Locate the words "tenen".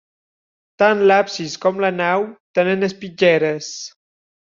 2.61-2.91